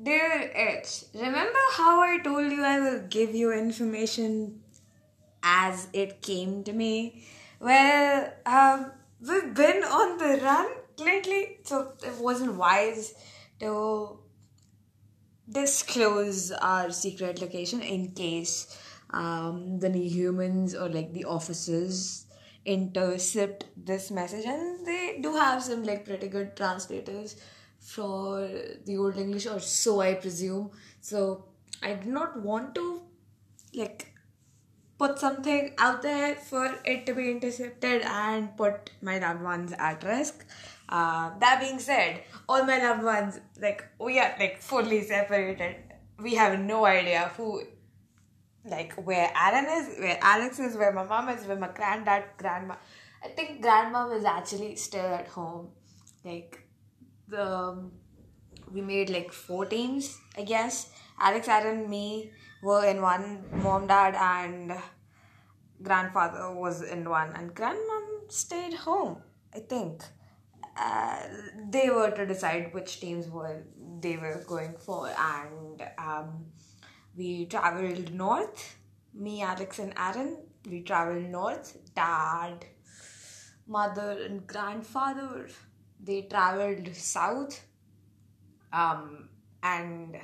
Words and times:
Dear 0.00 0.52
H, 0.54 1.06
remember 1.12 1.58
how 1.72 2.00
I 2.00 2.18
told 2.22 2.52
you 2.52 2.62
I 2.62 2.78
will 2.78 3.00
give 3.08 3.34
you 3.34 3.52
information 3.52 4.60
as 5.42 5.88
it 5.92 6.22
came 6.22 6.62
to 6.64 6.72
me? 6.72 7.24
Well, 7.58 8.32
um, 8.46 8.92
we've 9.20 9.52
been 9.52 9.82
on 9.82 10.18
the 10.18 10.40
run 10.40 10.68
lately, 10.98 11.58
so 11.64 11.94
it 12.06 12.14
wasn't 12.20 12.54
wise 12.54 13.12
to 13.58 14.20
disclose 15.50 16.52
our 16.52 16.92
secret 16.92 17.40
location 17.40 17.82
in 17.82 18.12
case 18.12 18.78
um, 19.10 19.80
the 19.80 19.90
humans 19.90 20.76
or 20.76 20.88
like 20.88 21.12
the 21.12 21.24
officers 21.24 22.26
intercept 22.64 23.64
this 23.76 24.12
message 24.12 24.44
and 24.44 24.86
they 24.86 25.18
do 25.20 25.34
have 25.34 25.60
some 25.60 25.82
like 25.82 26.04
pretty 26.04 26.28
good 26.28 26.54
translators 26.54 27.34
for 27.94 28.48
the 28.86 28.96
old 28.96 29.16
english 29.24 29.46
or 29.54 29.58
so 29.60 30.00
i 30.00 30.12
presume 30.14 30.70
so 31.00 31.22
i 31.82 31.92
did 31.94 32.12
not 32.18 32.38
want 32.48 32.74
to 32.74 32.86
like 33.74 34.06
put 34.98 35.18
something 35.18 35.72
out 35.78 36.02
there 36.02 36.34
for 36.34 36.64
it 36.84 37.06
to 37.06 37.14
be 37.14 37.30
intercepted 37.30 38.02
and 38.02 38.56
put 38.56 38.90
my 39.00 39.18
loved 39.18 39.42
ones 39.42 39.72
at 39.78 40.02
risk 40.02 40.44
uh, 40.88 41.30
that 41.38 41.60
being 41.60 41.78
said 41.78 42.22
all 42.48 42.64
my 42.64 42.78
loved 42.82 43.04
ones 43.04 43.40
like 43.60 43.84
we 43.98 44.18
are 44.18 44.34
like 44.40 44.60
fully 44.60 45.02
separated 45.02 45.76
we 46.20 46.34
have 46.34 46.58
no 46.58 46.84
idea 46.84 47.30
who 47.36 47.62
like 48.70 48.92
where 48.94 49.30
Aaron 49.36 49.66
is, 49.66 49.98
where 49.98 50.18
Alex 50.20 50.58
is, 50.58 50.76
where 50.76 50.92
my 50.92 51.04
mom 51.04 51.28
is, 51.28 51.46
where 51.46 51.56
my 51.56 51.68
granddad, 51.68 52.24
grandma. 52.36 52.74
I 53.24 53.28
think 53.28 53.62
grandma 53.62 54.10
is 54.10 54.24
actually 54.24 54.76
still 54.76 55.06
at 55.06 55.28
home. 55.28 55.68
Like 56.24 56.67
the 57.28 57.90
we 58.72 58.80
made 58.80 59.10
like 59.10 59.32
four 59.32 59.66
teams, 59.66 60.18
I 60.36 60.42
guess. 60.42 60.90
Alex, 61.20 61.48
Aaron, 61.48 61.88
me 61.88 62.30
were 62.62 62.84
in 62.84 63.00
one. 63.00 63.44
Mom, 63.62 63.86
dad, 63.86 64.14
and 64.14 64.72
grandfather 65.82 66.54
was 66.54 66.82
in 66.82 67.08
one, 67.08 67.32
and 67.34 67.54
grandmom 67.54 68.30
stayed 68.30 68.74
home. 68.74 69.22
I 69.54 69.60
think. 69.60 70.02
Uh, 70.76 71.22
they 71.70 71.90
were 71.90 72.10
to 72.10 72.24
decide 72.24 72.72
which 72.72 73.00
teams 73.00 73.28
were 73.28 73.64
they 74.00 74.16
were 74.16 74.44
going 74.46 74.74
for, 74.78 75.08
and 75.08 75.82
um, 75.98 76.46
we 77.16 77.46
traveled 77.46 78.12
north. 78.12 78.76
Me, 79.14 79.42
Alex, 79.42 79.78
and 79.78 79.92
Aaron. 79.96 80.36
We 80.70 80.82
traveled 80.82 81.24
north. 81.24 81.76
Dad, 81.94 82.66
mother, 83.66 84.22
and 84.24 84.46
grandfather. 84.46 85.48
They 86.00 86.22
traveled 86.22 86.94
south. 86.94 87.64
Um, 88.72 89.28
and 89.62 90.16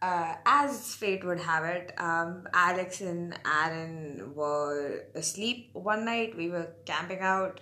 uh, 0.00 0.34
as 0.44 0.94
fate 0.94 1.24
would 1.24 1.40
have 1.40 1.64
it, 1.64 1.92
um, 1.98 2.46
Alex 2.52 3.00
and 3.00 3.38
Aaron 3.46 4.34
were 4.34 5.04
asleep 5.14 5.70
one 5.72 6.04
night. 6.04 6.36
We 6.36 6.48
were 6.48 6.74
camping 6.84 7.20
out 7.20 7.60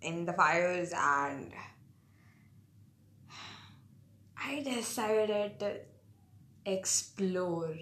in 0.00 0.24
the 0.24 0.32
fires, 0.32 0.92
and 0.96 1.52
I 4.36 4.62
decided 4.62 5.60
to 5.60 5.80
explore 6.64 7.76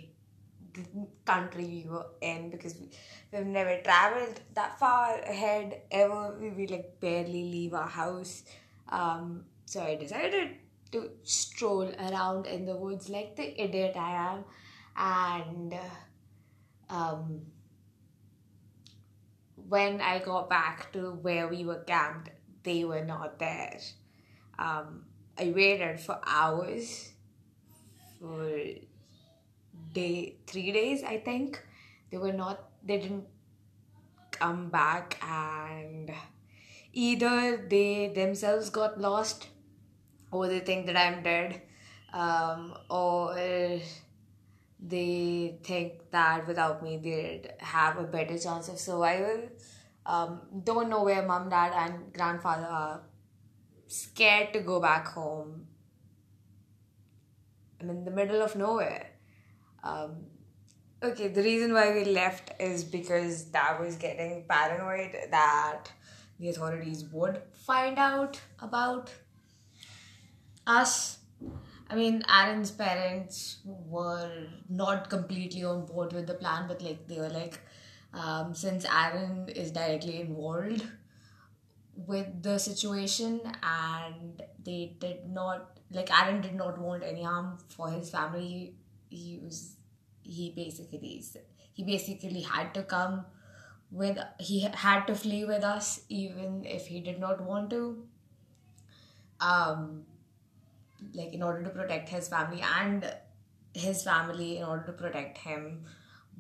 country 1.25 1.85
we 1.85 1.91
were 1.91 2.07
in 2.21 2.51
because 2.51 2.75
we've 3.33 3.47
never 3.47 3.81
traveled 3.83 4.41
that 4.55 4.79
far 4.79 5.19
ahead 5.21 5.83
ever. 5.91 6.37
We, 6.41 6.51
we 6.51 6.67
like 6.67 7.01
barely 7.01 7.45
leave 7.45 7.75
our 7.75 7.89
house. 7.89 8.45
Um, 8.89 9.45
so 9.67 9.83
I 9.83 9.97
decided 9.97 10.57
to 10.93 11.11
stroll 11.23 11.93
around 11.99 12.47
in 12.47 12.67
the 12.67 12.75
woods 12.77 13.09
like 13.09 13.37
the 13.37 13.63
idiot 13.63 13.95
I 13.97 14.33
am, 14.33 14.45
and 14.97 15.75
um, 16.89 17.43
when 19.69 20.01
I 20.01 20.19
got 20.19 20.51
back 20.51 20.93
to 20.95 21.13
where 21.13 21.47
we 21.47 21.65
were 21.65 21.85
camped, 21.85 22.31
they 22.65 22.85
were 22.85 23.05
not 23.05 23.39
there. 23.39 23.79
Um, 24.59 25.05
I 25.39 25.53
waited 25.55 26.01
for 26.01 26.21
hours 26.27 27.13
for 28.21 28.51
day 29.93 30.37
three 30.47 30.73
days 30.73 31.03
I 31.03 31.19
think. 31.19 31.63
They 32.11 32.19
were 32.19 32.33
not 32.33 32.71
they 32.83 32.99
didn't 32.99 33.27
come 34.33 34.69
back 34.71 35.19
and 35.23 36.11
either 36.93 37.67
they 37.69 38.09
themselves 38.15 38.71
got 38.71 39.01
lost 39.01 39.49
or 40.33 40.49
they 40.49 40.61
think 40.61 40.87
that 40.87 40.97
I'm 40.97 41.23
dead 41.23 41.63
um, 42.13 42.75
or 42.89 43.35
they 44.83 45.59
think 45.63 46.11
that 46.11 46.47
without 46.47 46.83
me 46.83 46.97
they'd 46.97 47.53
have 47.59 47.99
a 47.99 48.05
better 48.05 48.39
chance 48.39 48.69
of 48.69 48.79
survival. 48.79 49.49
Um, 50.07 50.41
don't 50.65 50.89
know 50.89 51.05
where 51.05 51.23
mom 51.27 51.51
dad 51.51 51.73
and 51.77 52.13
grandfather 52.13 52.67
are. 52.67 53.03
Scared 53.87 54.53
to 54.53 54.61
go 54.61 54.81
back 54.81 55.09
home. 55.09 55.67
I'm 57.81 57.91
in 57.91 58.05
the 58.05 58.11
middle 58.11 58.41
of 58.43 58.57
nowhere. 58.57 59.10
Um, 59.83 60.27
okay, 61.03 61.29
the 61.29 61.43
reason 61.43 61.73
why 61.73 61.93
we 61.93 62.05
left 62.05 62.53
is 62.61 62.85
because 62.85 63.45
Dad 63.45 63.81
was 63.81 63.97
getting 63.97 64.45
paranoid 64.49 65.17
that 65.31 65.91
the 66.39 66.49
authorities 66.49 67.05
would 67.13 67.43
find 67.53 67.99
out 67.99 68.41
about 68.61 69.11
us. 70.67 71.19
I 71.89 71.97
mean, 71.97 72.23
Aaron's 72.29 72.71
parents 72.71 73.59
were 73.65 74.47
not 74.69 75.11
completely 75.11 75.65
on 75.65 75.87
board 75.87 76.13
with 76.13 76.27
the 76.27 76.35
plan, 76.35 76.69
but 76.69 76.83
like 76.83 77.09
they 77.09 77.19
were 77.19 77.29
like, 77.31 77.61
um, 78.15 78.55
since 78.55 78.85
Aaron 78.85 79.49
is 79.49 79.73
directly 79.73 80.21
involved 80.21 80.85
with 82.07 82.43
the 82.43 82.59
situation 82.59 83.41
and 83.63 84.43
they 84.65 84.97
did 84.99 85.29
not 85.29 85.79
like 85.91 86.11
Aaron 86.19 86.41
did 86.41 86.55
not 86.55 86.79
want 86.79 87.03
any 87.03 87.23
harm 87.23 87.59
for 87.69 87.91
his 87.91 88.11
family. 88.11 88.75
He 89.11 89.39
was 89.43 89.77
he 90.23 90.53
basically 90.57 91.23
he 91.73 91.85
basically 91.85 92.43
had 92.43 92.73
to 92.75 92.83
come 92.83 93.27
with 93.91 94.19
he 94.39 94.61
had 94.61 95.07
to 95.07 95.15
flee 95.15 95.45
with 95.45 95.65
us 95.65 96.01
even 96.09 96.65
if 96.65 96.87
he 96.87 97.01
did 97.01 97.19
not 97.19 97.43
want 97.43 97.71
to. 97.71 98.07
Um, 99.41 100.05
like 101.15 101.33
in 101.33 101.43
order 101.43 101.63
to 101.63 101.71
protect 101.71 102.09
his 102.11 102.29
family 102.29 102.63
and 102.79 103.11
his 103.73 104.03
family 104.03 104.59
in 104.59 104.65
order 104.65 104.85
to 104.85 104.93
protect 104.93 105.39
him 105.39 105.85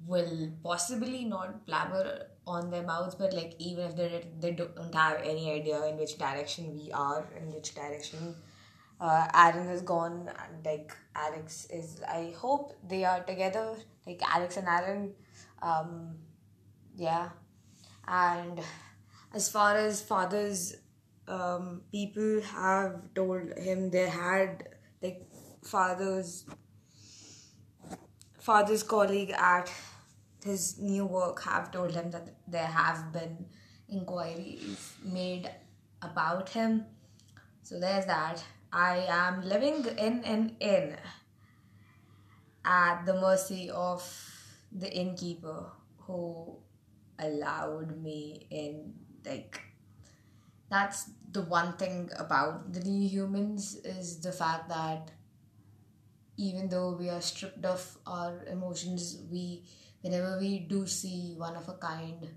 will 0.06 0.50
possibly 0.62 1.25
not 1.25 1.64
blabber 1.66 2.26
on 2.47 2.70
their 2.70 2.82
mouths 2.82 3.14
but 3.14 3.32
like 3.32 3.54
even 3.59 3.84
if 3.84 3.97
they 3.97 4.26
they 4.41 4.53
don't 4.53 4.94
have 4.94 5.20
any 5.22 5.50
idea 5.50 5.84
in 5.86 5.97
which 5.97 6.19
direction 6.19 6.75
we 6.75 6.91
are 6.92 7.26
in 7.41 7.53
which 7.53 7.75
direction 7.75 8.34
uh, 9.00 9.26
Aaron 9.34 9.68
is 9.68 9.82
gone 9.82 10.28
and 10.28 10.64
like 10.64 10.94
Alex 11.16 11.66
is 11.70 12.02
I 12.06 12.34
hope 12.36 12.74
they 12.86 13.04
are 13.04 13.22
together. 13.22 13.74
Like 14.06 14.20
Alex 14.22 14.56
and 14.56 14.68
Aaron 14.68 15.12
um 15.62 16.16
yeah. 16.96 17.30
And 18.06 18.60
as 19.34 19.48
far 19.48 19.76
as 19.76 20.02
father's 20.02 20.76
um 21.28 21.82
people 21.90 22.40
have 22.42 23.14
told 23.14 23.56
him 23.58 23.90
they 23.90 24.08
had 24.08 24.68
like 25.02 25.22
father's 25.62 26.44
father's 28.38 28.82
colleague 28.82 29.30
at 29.30 29.70
his 30.44 30.78
new 30.78 31.04
work 31.06 31.42
have 31.42 31.70
told 31.70 31.92
him 31.92 32.10
that 32.10 32.34
there 32.48 32.66
have 32.66 33.12
been 33.12 33.46
inquiries 33.88 34.94
made 35.04 35.50
about 36.02 36.48
him. 36.48 36.84
So 37.62 37.78
there's 37.78 38.06
that 38.06 38.42
I 38.72 39.04
am 39.08 39.42
living 39.42 39.84
in 39.98 40.22
an 40.25 40.56
inn 40.60 40.97
at 42.65 43.04
the 43.04 43.15
mercy 43.15 43.68
of 43.68 44.03
the 44.71 44.92
innkeeper 44.92 45.72
who 45.98 46.56
allowed 47.18 48.00
me 48.00 48.47
in. 48.50 48.94
Like, 49.27 49.60
that's 50.71 51.10
the 51.33 51.42
one 51.42 51.77
thing 51.78 52.10
about 52.16 52.72
the 52.72 52.80
new 52.80 53.09
humans 53.09 53.74
is 53.84 54.21
the 54.21 54.30
fact 54.30 54.68
that 54.68 55.10
even 56.36 56.68
though 56.68 56.97
we 56.97 57.10
are 57.10 57.21
stripped 57.21 57.65
of 57.65 57.98
our 58.06 58.44
emotions, 58.44 59.21
we, 59.30 59.65
whenever 60.00 60.39
we 60.39 60.60
do 60.60 60.86
see 60.86 61.34
one 61.36 61.56
of 61.56 61.68
a 61.68 61.74
kind, 61.74 62.28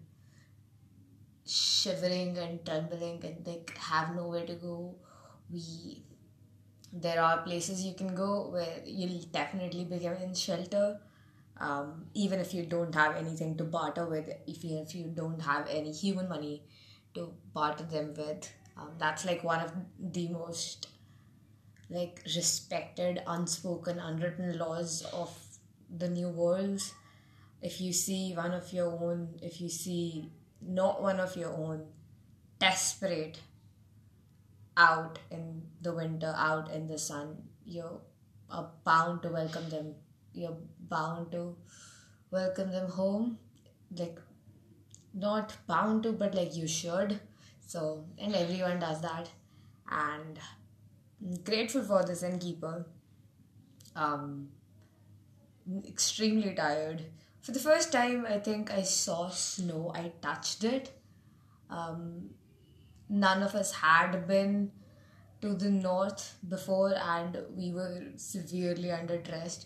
shivering 1.45 2.39
and 2.39 2.65
trembling 2.65 3.23
and 3.23 3.45
like 3.45 3.77
have 3.77 4.15
nowhere 4.15 4.47
to 4.47 4.55
go, 4.55 4.95
we 5.51 6.03
there 6.93 7.21
are 7.21 7.41
places 7.41 7.83
you 7.83 7.93
can 7.93 8.13
go 8.13 8.49
where 8.49 8.81
you'll 8.85 9.23
definitely 9.31 9.83
be 9.83 9.97
given 9.97 10.33
shelter 10.33 10.99
um, 11.59 12.05
even 12.13 12.39
if 12.39 12.53
you 12.53 12.65
don't 12.65 12.93
have 12.93 13.15
anything 13.15 13.55
to 13.57 13.63
barter 13.63 14.05
with 14.05 14.29
if 14.47 14.63
you, 14.63 14.79
if 14.79 14.95
you 14.95 15.05
don't 15.05 15.41
have 15.41 15.67
any 15.69 15.91
human 15.91 16.27
money 16.27 16.63
to 17.13 17.31
barter 17.53 17.83
them 17.83 18.13
with. 18.17 18.51
Um, 18.75 18.89
that's 18.97 19.23
like 19.23 19.43
one 19.43 19.61
of 19.61 19.71
the 19.99 20.27
most 20.29 20.87
like 21.89 22.21
respected 22.35 23.21
unspoken 23.27 23.99
unwritten 23.99 24.57
laws 24.57 25.03
of 25.13 25.37
the 25.95 26.09
new 26.09 26.29
worlds 26.29 26.93
if 27.61 27.79
you 27.79 27.93
see 27.93 28.33
one 28.33 28.51
of 28.51 28.73
your 28.73 28.87
own 28.87 29.27
if 29.43 29.61
you 29.61 29.69
see 29.69 30.31
not 30.59 31.03
one 31.03 31.19
of 31.19 31.35
your 31.35 31.53
own 31.53 31.85
desperate 32.57 33.39
out 34.77 35.19
in 35.31 35.61
the 35.81 35.93
winter 35.93 36.33
out 36.35 36.71
in 36.71 36.87
the 36.87 36.97
sun. 36.97 37.37
You're 37.65 37.99
bound 38.83 39.21
to 39.23 39.29
welcome 39.29 39.69
them. 39.69 39.95
You're 40.33 40.57
bound 40.89 41.31
to 41.31 41.55
welcome 42.31 42.71
them 42.71 42.89
home. 42.89 43.37
Like 43.95 44.19
not 45.13 45.55
bound 45.67 46.03
to 46.03 46.11
but 46.13 46.35
like 46.35 46.55
you 46.55 46.67
should. 46.67 47.19
So 47.65 48.05
and 48.17 48.35
everyone 48.35 48.79
does 48.79 49.01
that. 49.01 49.29
And 49.89 50.39
I'm 51.21 51.35
grateful 51.43 51.83
for 51.83 52.03
this 52.03 52.23
innkeeper. 52.23 52.85
Um 53.95 54.49
extremely 55.87 56.53
tired. 56.53 57.05
For 57.41 57.51
the 57.51 57.59
first 57.59 57.91
time 57.91 58.25
i 58.27 58.37
think 58.39 58.71
i 58.71 58.81
saw 58.81 59.29
snow. 59.29 59.91
I 59.95 60.11
touched 60.21 60.63
it. 60.63 60.91
Um 61.69 62.29
none 63.09 63.43
of 63.43 63.55
us 63.55 63.71
had 63.73 64.27
been 64.27 64.71
to 65.41 65.53
the 65.53 65.69
north 65.69 66.37
before 66.47 66.93
and 66.95 67.37
we 67.55 67.71
were 67.71 68.01
severely 68.15 68.89
underdressed. 68.89 69.65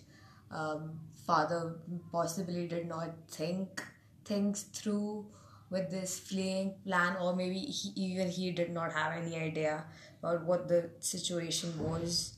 Um, 0.50 1.00
father 1.26 1.76
possibly 2.12 2.68
did 2.68 2.88
not 2.88 3.10
think 3.30 3.84
things 4.26 4.64
through 4.74 5.26
with 5.70 5.92
this 5.92 6.18
fleeing 6.18 6.76
plan 6.86 7.18
or 7.22 7.36
maybe 7.36 7.60
he, 7.60 7.90
even 7.96 8.30
he 8.30 8.52
did 8.52 8.72
not 8.72 8.94
have 8.94 9.12
any 9.12 9.36
idea 9.36 9.86
about 10.20 10.46
what 10.46 10.68
the 10.68 10.90
situation 11.00 11.78
was 11.78 12.38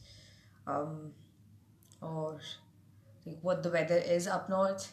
um, 0.65 1.11
or 2.01 2.39
like 3.25 3.37
what 3.41 3.63
the 3.63 3.69
weather 3.69 3.97
is 3.97 4.27
up 4.27 4.49
north. 4.49 4.91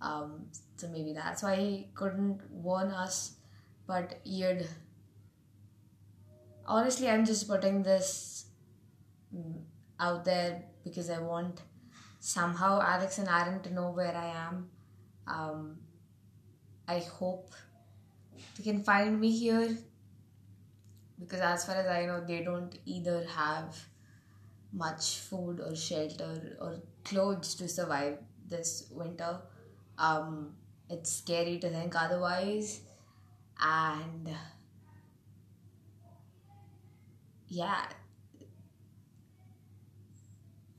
Um, 0.00 0.46
so 0.76 0.88
maybe 0.88 1.12
that's 1.12 1.42
why 1.42 1.56
he 1.56 1.88
couldn't 1.94 2.40
warn 2.50 2.90
us 2.90 3.32
but 3.86 4.20
he'd 4.24 4.66
honestly 6.66 7.08
i'm 7.08 7.24
just 7.24 7.48
putting 7.48 7.82
this 7.82 8.46
mm, 9.34 9.60
out 10.00 10.24
there 10.24 10.62
because 10.84 11.10
i 11.10 11.18
want 11.18 11.62
somehow 12.20 12.80
alex 12.80 13.18
and 13.18 13.28
aaron 13.28 13.60
to 13.62 13.72
know 13.72 13.90
where 13.90 14.16
i 14.16 14.26
am. 14.46 14.68
Um, 15.26 15.76
i 16.88 16.98
hope 16.98 17.54
they 18.56 18.64
can 18.64 18.82
find 18.82 19.20
me 19.20 19.30
here 19.30 19.76
because 21.18 21.40
as 21.40 21.64
far 21.66 21.76
as 21.76 21.86
i 21.86 22.04
know 22.06 22.22
they 22.26 22.42
don't 22.42 22.78
either 22.86 23.26
have 23.36 23.76
much 24.74 25.18
food 25.20 25.60
or 25.60 25.74
shelter 25.74 26.56
or 26.60 26.82
clothes 27.04 27.54
to 27.54 27.68
survive 27.68 28.18
this 28.48 28.88
winter. 28.90 29.40
Um, 29.98 30.54
it's 30.90 31.12
scary 31.12 31.58
to 31.60 31.70
think 31.70 31.94
otherwise. 31.96 32.80
And 33.60 34.28
yeah 37.54 37.86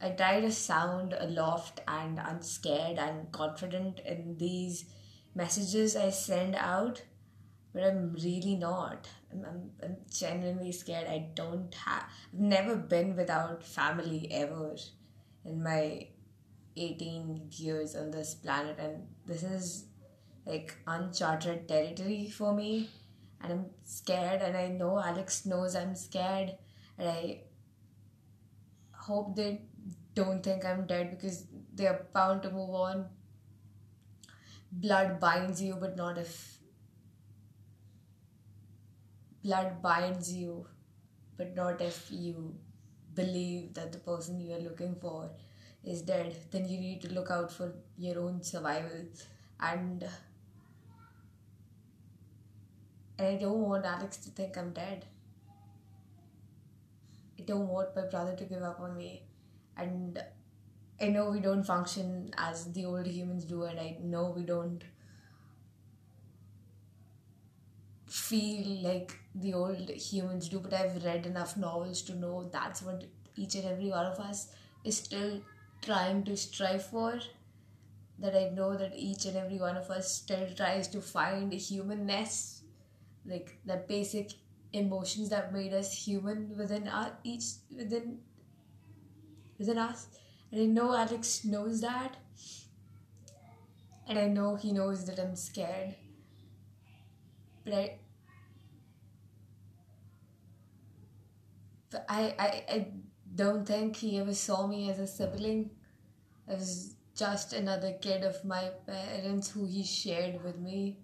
I 0.01 0.09
try 0.11 0.39
to 0.41 0.51
sound 0.51 1.15
aloft 1.17 1.81
and 1.87 2.19
unscared 2.19 2.99
and 2.99 3.31
confident 3.31 4.01
in 4.05 4.37
these 4.37 4.85
messages 5.33 5.95
I 5.95 6.09
send 6.09 6.55
out, 6.55 7.01
but 7.73 7.83
I'm 7.83 8.13
really 8.13 8.55
not. 8.55 9.07
I'm, 9.31 9.45
I'm, 9.45 9.71
I'm 9.81 9.97
genuinely 10.09 10.71
scared. 10.73 11.07
I 11.07 11.29
don't 11.33 11.73
have, 11.73 12.03
I've 12.31 12.39
never 12.39 12.75
been 12.75 13.15
without 13.15 13.63
family 13.63 14.27
ever 14.31 14.75
in 15.43 15.63
my 15.63 16.07
18 16.77 17.49
years 17.51 17.95
on 17.95 18.11
this 18.11 18.35
planet, 18.35 18.77
and 18.77 19.07
this 19.25 19.41
is 19.41 19.85
like 20.45 20.75
uncharted 20.85 21.67
territory 21.67 22.29
for 22.29 22.53
me. 22.53 22.89
And 23.41 23.51
I'm 23.51 23.65
scared, 23.85 24.41
and 24.41 24.55
I 24.55 24.67
know 24.67 24.99
Alex 24.99 25.45
knows 25.45 25.75
I'm 25.75 25.95
scared, 25.95 26.57
and 26.97 27.09
I 27.09 27.41
hope 28.93 29.35
they 29.35 29.61
don't 30.13 30.41
think 30.43 30.65
I'm 30.65 30.85
dead 30.87 31.11
because 31.11 31.45
they're 31.73 32.05
bound 32.13 32.43
to 32.43 32.51
move 32.51 32.69
on. 32.69 33.05
Blood 34.71 35.19
binds 35.19 35.61
you, 35.61 35.77
but 35.79 35.95
not 35.95 36.17
if. 36.17 36.59
Blood 39.43 39.81
binds 39.81 40.33
you, 40.33 40.67
but 41.37 41.55
not 41.55 41.81
if 41.81 42.07
you 42.09 42.55
believe 43.13 43.73
that 43.75 43.91
the 43.91 43.99
person 43.99 44.39
you 44.39 44.53
are 44.55 44.59
looking 44.59 44.95
for 44.95 45.29
is 45.83 46.01
dead. 46.01 46.35
Then 46.51 46.67
you 46.67 46.79
need 46.79 47.01
to 47.01 47.13
look 47.13 47.29
out 47.29 47.51
for 47.51 47.73
your 47.97 48.19
own 48.19 48.41
survival. 48.43 49.05
And. 49.59 50.07
And 53.17 53.27
I 53.27 53.35
don't 53.39 53.59
want 53.61 53.85
Alex 53.85 54.17
to 54.17 54.29
think 54.29 54.57
I'm 54.57 54.71
dead. 54.71 55.05
Don't 57.45 57.67
want 57.67 57.95
my 57.95 58.05
brother 58.07 58.35
to 58.35 58.45
give 58.45 58.63
up 58.63 58.79
on 58.79 58.97
me 58.97 59.23
and 59.77 60.21
I 61.01 61.07
know 61.09 61.29
we 61.29 61.39
don't 61.41 61.63
function 61.63 62.31
as 62.37 62.71
the 62.71 62.85
old 62.85 63.05
humans 63.05 63.43
do, 63.45 63.63
and 63.63 63.79
I 63.79 63.97
know 64.01 64.29
we 64.35 64.43
don't 64.43 64.83
feel 68.07 68.67
like 68.81 69.19
the 69.33 69.53
old 69.53 69.89
humans 69.89 70.49
do, 70.49 70.59
but 70.59 70.73
I've 70.73 71.03
read 71.03 71.25
enough 71.25 71.57
novels 71.57 72.01
to 72.03 72.15
know 72.15 72.49
that's 72.51 72.81
what 72.81 73.03
each 73.35 73.55
and 73.55 73.65
every 73.65 73.89
one 73.89 74.05
of 74.05 74.19
us 74.19 74.47
is 74.83 74.97
still 74.97 75.41
trying 75.81 76.23
to 76.23 76.37
strive 76.37 76.85
for. 76.85 77.19
That 78.19 78.35
I 78.35 78.49
know 78.49 78.77
that 78.77 78.93
each 78.95 79.25
and 79.25 79.35
every 79.35 79.59
one 79.59 79.75
of 79.75 79.89
us 79.89 80.09
still 80.09 80.47
tries 80.55 80.87
to 80.89 81.01
find 81.01 81.51
humanness, 81.51 82.61
like 83.25 83.57
the 83.65 83.83
basic 83.87 84.31
emotions 84.75 85.29
that 85.29 85.53
made 85.53 85.73
us 85.73 85.91
human 86.05 86.57
within 86.57 86.87
our 86.87 87.11
each 87.23 87.45
within 87.75 88.19
within 89.57 89.77
us. 89.77 90.07
And 90.51 90.61
I 90.61 90.65
know 90.65 90.93
Alex 90.95 91.43
knows 91.45 91.81
that. 91.81 92.17
And 94.07 94.19
I 94.19 94.27
know 94.27 94.55
he 94.55 94.71
knows 94.71 95.05
that 95.05 95.19
I'm 95.19 95.35
scared. 95.35 95.95
But 97.63 97.73
I 97.73 97.97
but 101.89 102.05
I, 102.09 102.35
I, 102.37 102.63
I 102.69 102.87
don't 103.33 103.65
think 103.65 103.95
he 103.95 104.19
ever 104.19 104.33
saw 104.33 104.67
me 104.67 104.89
as 104.89 104.99
a 104.99 105.07
sibling. 105.07 105.71
I 106.47 106.53
was 106.53 106.95
just 107.15 107.53
another 107.53 107.93
kid 108.01 108.23
of 108.23 108.43
my 108.43 108.69
parents 108.85 109.49
who 109.49 109.65
he 109.65 109.83
shared 109.83 110.43
with 110.43 110.59
me. 110.59 110.99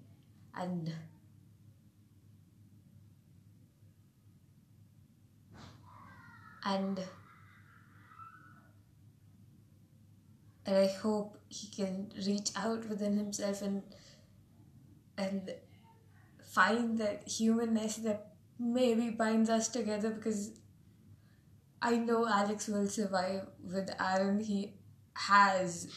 And 0.53 0.93
and 6.65 6.99
and 10.65 10.75
I 10.77 10.87
hope 10.87 11.37
he 11.49 11.67
can 11.75 12.11
reach 12.25 12.51
out 12.55 12.87
within 12.87 13.17
himself 13.17 13.61
and 13.61 13.83
and 15.17 15.53
find 16.51 16.97
that 16.99 17.27
humanness 17.27 17.97
that 17.97 18.33
maybe 18.59 19.09
binds 19.09 19.49
us 19.49 19.67
together 19.69 20.11
because 20.11 20.51
I 21.81 21.97
know 21.97 22.27
Alex 22.27 22.67
will 22.67 22.87
survive 22.87 23.47
with 23.63 23.89
Aaron. 23.99 24.39
He 24.39 24.73
has 25.15 25.87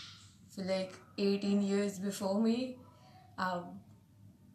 for 0.54 0.62
like 0.64 0.94
18 1.18 1.62
years 1.62 1.98
before 1.98 2.40
me. 2.40 2.78
Um, 3.36 3.80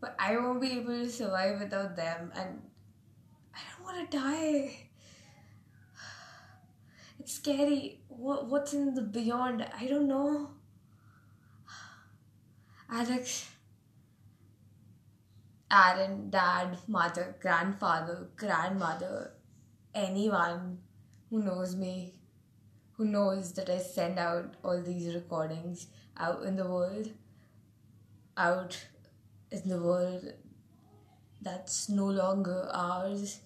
but 0.01 0.15
I 0.17 0.37
won't 0.37 0.61
be 0.61 0.71
able 0.79 0.93
to 0.93 1.09
survive 1.09 1.59
without 1.59 1.95
them, 1.95 2.31
and 2.35 2.61
I 3.53 3.59
don't 3.75 3.83
want 3.83 4.09
to 4.09 4.17
die. 4.17 4.88
It's 7.29 7.35
scary. 7.35 7.99
What 8.07 8.47
what's 8.47 8.73
in 8.73 8.95
the 8.95 9.03
beyond? 9.03 9.63
I 9.79 9.85
don't 9.85 10.07
know. 10.07 10.49
Alex, 12.89 13.51
Aaron, 15.71 16.31
dad, 16.31 16.79
mother, 16.87 17.35
grandfather, 17.39 18.29
grandmother, 18.35 19.33
anyone 19.93 20.79
who 21.29 21.43
knows 21.43 21.75
me, 21.75 22.15
who 22.93 23.05
knows 23.05 23.53
that 23.53 23.69
I 23.69 23.77
send 23.77 24.17
out 24.17 24.55
all 24.63 24.81
these 24.81 25.13
recordings 25.13 25.85
out 26.17 26.41
in 26.41 26.55
the 26.55 26.67
world, 26.67 27.11
out 28.37 28.87
in 29.51 29.69
the 29.69 29.79
world 29.79 30.33
that's 31.43 31.89
no 31.89 32.07
longer 32.07 32.67
ours 32.73 33.39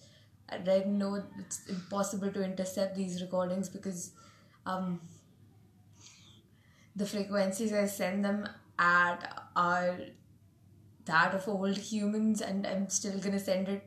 I 0.67 0.83
know 0.85 1.23
it's 1.39 1.65
impossible 1.67 2.31
to 2.31 2.43
intercept 2.43 2.95
these 2.95 3.21
recordings 3.21 3.69
because 3.69 4.11
um, 4.65 4.99
the 6.95 7.05
frequencies 7.05 7.73
I 7.73 7.85
send 7.85 8.23
them 8.23 8.47
at 8.79 9.43
are 9.55 9.97
that 11.05 11.33
of 11.33 11.47
old 11.47 11.77
humans, 11.77 12.41
and 12.41 12.65
I'm 12.65 12.89
still 12.89 13.19
gonna 13.19 13.39
send 13.39 13.67
it 13.67 13.83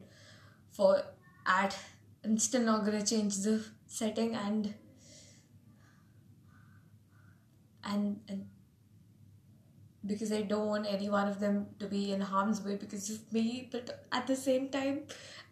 for 0.73 1.03
at. 1.47 1.77
I'm 2.25 2.39
still 2.39 2.63
not 2.63 2.85
gonna 2.85 3.05
change 3.07 3.37
the 3.39 3.65
setting 3.87 4.35
and 4.35 4.75
and 7.85 8.21
and 8.29 8.47
because 10.07 10.33
I 10.33 10.43
don't 10.43 10.67
want 10.67 10.87
any 10.87 11.09
one 11.09 11.29
of 11.29 11.41
them 11.41 11.67
to 11.79 11.87
be 11.87 12.13
in 12.13 12.21
harm's 12.21 12.61
way 12.63 12.77
because 12.77 13.11
of 13.11 13.33
me, 13.33 13.69
but 13.71 14.05
at 14.13 14.27
the 14.27 14.37
same 14.37 14.69
time, 14.69 15.03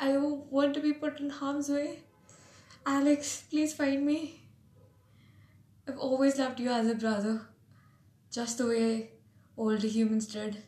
I 0.01 0.17
want 0.17 0.75
to 0.75 0.81
be 0.81 0.93
put 0.93 1.21
in 1.21 1.31
harm's 1.31 1.69
way. 1.69 2.01
Alex, 2.87 3.45
please 3.51 3.75
find 3.75 4.05
me. 4.05 4.43
I've 5.89 5.99
always 5.99 6.39
loved 6.39 6.61
you 6.61 6.71
as 6.71 6.89
a 6.89 6.95
brother, 6.95 7.43
just 8.31 8.59
the 8.59 8.67
way 8.67 9.11
older 9.57 9.87
humans 9.87 10.27
did. 10.27 10.63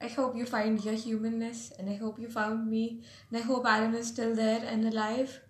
I 0.00 0.06
hope 0.08 0.36
you 0.36 0.46
find 0.46 0.82
your 0.84 0.94
humanness, 0.94 1.72
and 1.78 1.90
I 1.90 1.96
hope 1.96 2.18
you 2.20 2.28
found 2.28 2.70
me, 2.70 3.02
and 3.30 3.38
I 3.38 3.42
hope 3.42 3.66
Alan 3.66 3.94
is 3.94 4.08
still 4.08 4.34
there 4.34 4.64
and 4.64 4.86
alive. 4.86 5.40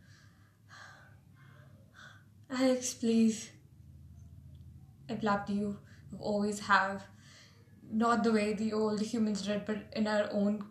Alex, 2.51 2.95
please. 2.95 3.51
I've 5.11 5.23
loved 5.23 5.51
you. 5.51 5.79
Always 6.19 6.61
have. 6.61 7.05
Not 7.91 8.23
the 8.23 8.33
way 8.33 8.53
the 8.53 8.73
old 8.73 9.01
humans 9.01 9.43
did, 9.43 9.65
but 9.65 9.79
in 9.93 10.07
our 10.07 10.29
own 10.33 10.65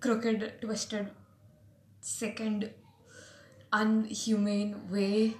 crooked, 0.00 0.60
twisted, 0.60 1.10
sickened, 2.00 2.70
unhumane 3.72 4.90
way. 4.90 5.36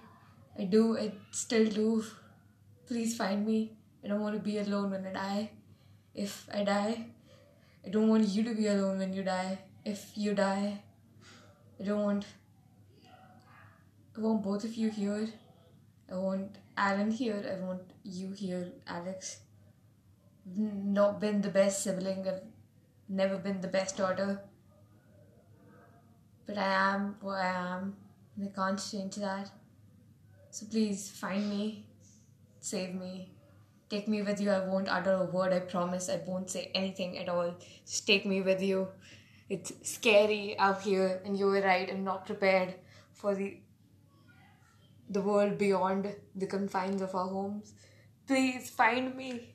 I 0.59 0.65
do, 0.65 0.97
I 0.99 1.13
still 1.31 1.67
do. 1.67 2.05
Please 2.87 3.17
find 3.17 3.47
me. 3.47 3.73
I 4.05 4.09
don't 4.09 4.21
want 4.21 4.37
to 4.37 4.41
be 4.41 4.59
alone 4.59 4.91
when 4.93 5.07
I 5.07 5.13
die. 5.13 5.51
If 6.15 6.49
I 6.53 6.65
die, 6.65 7.07
I 7.85 7.89
don't 7.89 8.09
want 8.09 8.29
you 8.29 8.43
to 8.45 8.55
be 8.55 8.67
alone 8.69 8.99
when 8.99 9.13
you 9.13 9.23
die. 9.23 9.59
If 9.85 10.13
you 10.15 10.35
die, 10.35 10.81
I 11.81 11.85
don't 11.85 12.03
want. 12.03 12.27
I 14.17 14.21
want 14.21 14.43
both 14.43 14.65
of 14.65 14.75
you 14.75 14.91
here. 14.91 15.29
I 16.11 16.15
want 16.17 16.59
Alan 16.77 17.11
here. 17.11 17.43
I 17.51 17.65
want 17.65 17.83
you 18.05 18.31
here, 18.33 18.73
Alex. 18.87 19.41
Not 20.55 21.21
been 21.21 21.41
the 21.41 21.49
best 21.49 21.83
sibling. 21.83 22.27
I've 22.29 22.43
never 23.09 23.37
been 23.37 23.61
the 23.61 23.69
best 23.69 23.97
daughter. 23.97 24.41
But 26.47 26.59
I 26.59 26.95
am 26.95 27.17
what 27.21 27.39
I 27.39 27.77
am, 27.77 27.97
and 28.37 28.49
I 28.49 28.53
can't 28.55 28.81
change 28.91 29.17
that. 29.17 29.51
So 30.51 30.67
please 30.67 31.11
find 31.11 31.51
me, 31.51 31.87
save 32.61 32.95
me, 32.95 33.33
take 33.91 34.07
me 34.07 34.23
with 34.23 34.41
you. 34.41 34.51
I 34.53 34.61
won't 34.61 34.89
utter 34.89 35.15
a 35.15 35.25
word, 35.25 35.53
I 35.53 35.59
promise. 35.59 36.09
I 36.09 36.23
won't 36.25 36.49
say 36.49 36.71
anything 36.73 37.19
at 37.19 37.29
all. 37.29 37.57
Just 37.85 38.07
take 38.07 38.25
me 38.25 38.43
with 38.43 38.63
you. 38.63 38.89
It's 39.49 39.73
scary 39.83 40.57
out 40.59 40.83
here, 40.83 41.21
and 41.25 41.37
you 41.37 41.47
were 41.47 41.61
right. 41.61 41.91
I'm 41.91 42.05
not 42.05 42.27
prepared 42.27 42.75
for 43.13 43.35
the 43.35 43.59
the 45.09 45.21
world 45.21 45.59
beyond 45.59 46.15
the 46.35 46.47
confines 46.47 47.03
of 47.03 47.15
our 47.15 47.29
homes. 47.29 47.73
Please 48.27 48.71
find 48.71 49.15
me. 49.17 49.55